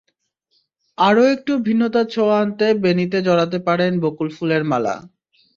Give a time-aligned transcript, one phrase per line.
[0.97, 4.95] আরও একটু ভিন্নতার ছোঁয়া আনতে বেণিতে জড়াতে পারেন বকুল ফুলের মালা।